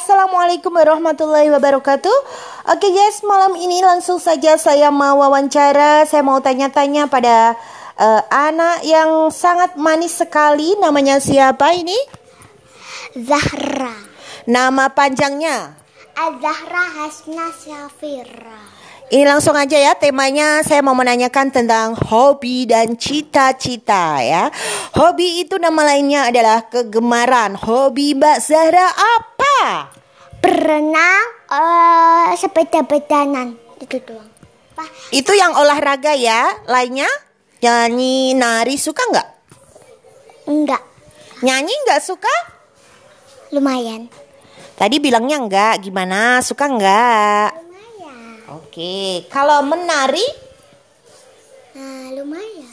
Assalamualaikum 0.00 0.72
warahmatullahi 0.72 1.52
wabarakatuh. 1.52 2.16
Oke 2.72 2.88
guys, 2.88 3.20
malam 3.20 3.52
ini 3.52 3.84
langsung 3.84 4.16
saja 4.16 4.56
saya 4.56 4.88
mau 4.88 5.20
wawancara. 5.20 6.08
Saya 6.08 6.24
mau 6.24 6.40
tanya-tanya 6.40 7.04
pada 7.04 7.52
uh, 8.00 8.24
anak 8.32 8.80
yang 8.80 9.28
sangat 9.28 9.76
manis 9.76 10.16
sekali. 10.16 10.72
Namanya 10.80 11.20
siapa 11.20 11.76
ini? 11.76 12.00
Zahra. 13.12 13.92
Nama 14.48 14.88
panjangnya? 14.88 15.76
Azahra 16.16 16.84
Hasna 16.96 17.52
Syafira. 17.52 18.80
Ini 19.12 19.28
langsung 19.28 19.52
aja 19.52 19.74
ya 19.76 19.92
temanya 19.98 20.64
saya 20.64 20.80
mau 20.80 20.96
menanyakan 20.96 21.52
tentang 21.52 21.92
hobi 22.08 22.64
dan 22.64 22.96
cita-cita 22.96 24.22
ya. 24.24 24.48
Hobi 24.96 25.44
itu 25.44 25.60
nama 25.60 25.92
lainnya 25.92 26.32
adalah 26.32 26.72
kegemaran. 26.72 27.52
Hobi 27.52 28.16
Mbak 28.16 28.38
Zahra 28.40 28.88
apa? 28.88 29.29
Berenang, 30.40 31.24
uh, 31.52 32.32
sepeda-pedanan 32.32 33.54
itu 33.80 34.00
doang. 34.00 34.28
Pak, 34.72 34.88
Itu 35.12 35.36
yang 35.36 35.52
olahraga 35.52 36.16
ya. 36.16 36.64
Lainnya 36.64 37.08
nyanyi, 37.60 38.32
nari 38.32 38.80
suka 38.80 39.04
nggak? 39.04 39.28
enggak, 40.48 40.82
Nyanyi 41.40 41.74
nggak 41.86 42.02
suka? 42.02 42.34
lumayan. 43.50 44.06
Tadi 44.78 44.96
bilangnya 44.96 45.36
enggak. 45.42 45.84
Gimana? 45.84 46.40
Suka 46.40 46.64
nggak? 46.70 47.48
Lumayan. 47.60 48.36
Oke. 48.56 49.26
Kalau 49.28 49.60
menari? 49.66 50.24
Nah, 51.76 52.14
lumayan. 52.16 52.70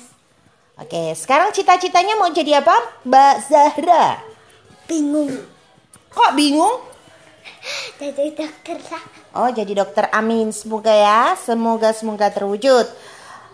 Oke. 0.79 1.11
Sekarang 1.17 1.51
cita-citanya 1.51 2.15
mau 2.15 2.29
jadi 2.31 2.63
apa? 2.63 2.77
Mbak 3.03 3.35
Zahra. 3.49 4.21
Bingung. 4.87 5.56
Kok 6.27 6.35
bingung? 6.35 6.83
Jadi 7.95 8.35
dokter 8.35 8.75
lah. 8.91 9.03
Oh, 9.31 9.47
jadi 9.47 9.79
dokter 9.79 10.11
Amin. 10.11 10.51
Semoga 10.51 10.91
ya, 10.91 11.39
semoga 11.39 11.95
semoga 11.95 12.27
terwujud. 12.27 12.83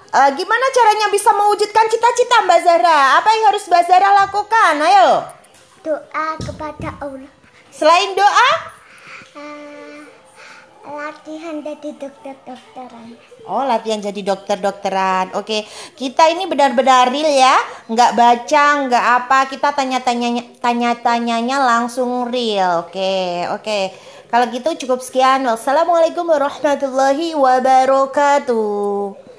Eh, 0.09 0.29
gimana 0.33 0.65
caranya 0.73 1.05
bisa 1.13 1.29
mewujudkan 1.37 1.85
cita-cita 1.85 2.41
Mbak 2.49 2.59
Zahra? 2.65 3.21
Apa 3.21 3.29
yang 3.29 3.53
harus 3.53 3.69
Mbak 3.69 3.83
Zahra 3.85 4.09
lakukan? 4.25 4.73
Ayo. 4.89 5.09
Doa 5.85 6.27
kepada 6.41 6.97
Allah. 6.97 7.29
Selain 7.69 8.17
doa, 8.17 8.25
Uh, 8.25 8.72
latihan 11.03 11.59
jadi 11.59 11.89
dokter-dokteran. 11.99 13.19
oh 13.43 13.63
latihan 13.67 13.99
jadi 13.99 14.21
dokter-dokteran. 14.23 15.35
Oke, 15.35 15.67
kita 15.99 16.31
ini 16.31 16.47
benar-benar 16.47 17.11
real 17.11 17.27
ya, 17.27 17.59
nggak 17.91 18.11
baca, 18.15 18.65
nggak 18.87 19.05
apa. 19.19 19.39
Kita 19.51 19.75
tanya-tanyanya, 19.75 20.63
tanya-tanyanya 20.63 21.59
langsung 21.59 22.31
real. 22.31 22.87
Oke, 22.87 23.43
oke. 23.51 23.79
Kalau 24.31 24.47
gitu 24.49 24.87
cukup 24.87 25.03
sekian. 25.03 25.43
Wassalamualaikum 25.43 26.23
warahmatullahi 26.23 27.35
wabarakatuh. 27.35 29.32